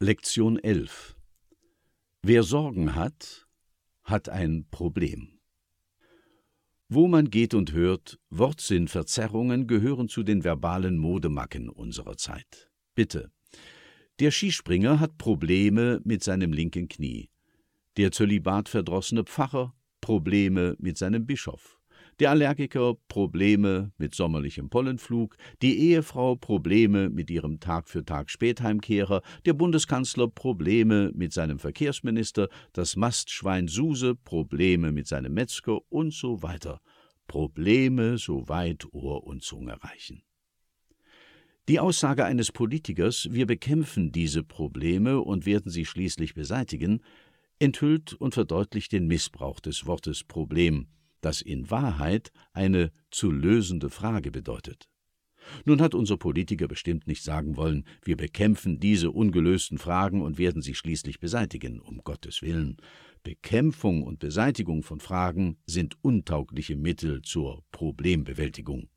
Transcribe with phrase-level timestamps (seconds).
[0.00, 1.16] Lektion 11
[2.22, 3.48] Wer Sorgen hat,
[4.04, 5.40] hat ein Problem.
[6.88, 12.70] Wo man geht und hört, Wortsinnverzerrungen gehören zu den verbalen Modemacken unserer Zeit.
[12.94, 13.32] Bitte.
[14.20, 17.28] Der Skispringer hat Probleme mit seinem linken Knie.
[17.96, 21.77] Der zölibatverdrossene Pfarrer Probleme mit seinem Bischof
[22.20, 29.22] der Allergiker Probleme mit sommerlichem Pollenflug, die Ehefrau Probleme mit ihrem Tag für Tag Spätheimkehrer,
[29.46, 36.42] der Bundeskanzler Probleme mit seinem Verkehrsminister, das Mastschwein Suse Probleme mit seinem Metzger und so
[36.42, 36.80] weiter.
[37.28, 40.22] Probleme, soweit Ohr und Zunge reichen.
[41.68, 47.02] Die Aussage eines Politikers, wir bekämpfen diese Probleme und werden sie schließlich beseitigen,
[47.58, 50.88] enthüllt und verdeutlicht den Missbrauch des Wortes Problem,
[51.20, 54.88] das in Wahrheit eine zu lösende Frage bedeutet.
[55.64, 60.62] Nun hat unser Politiker bestimmt nicht sagen wollen, wir bekämpfen diese ungelösten Fragen und werden
[60.62, 62.76] sie schließlich beseitigen, um Gottes willen.
[63.22, 68.88] Bekämpfung und Beseitigung von Fragen sind untaugliche Mittel zur Problembewältigung.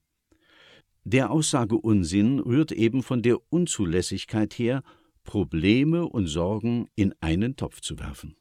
[1.03, 4.83] Der Aussage Unsinn rührt eben von der Unzulässigkeit her,
[5.23, 8.35] Probleme und Sorgen in einen Topf zu werfen.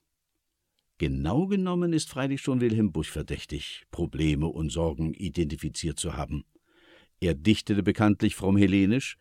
[1.00, 6.44] Genau genommen ist freilich schon Wilhelm Busch verdächtig, Probleme und Sorgen identifiziert zu haben.
[7.20, 9.16] Er dichtete bekanntlich fromm hellenisch: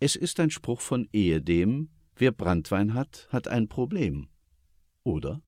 [0.00, 4.28] Es ist ein Spruch von ehedem, wer Brandwein hat, hat ein Problem.
[5.04, 5.40] Oder?